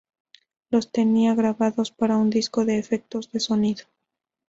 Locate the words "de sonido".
3.31-3.85